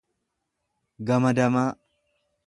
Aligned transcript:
camadamaa. 1.07 1.71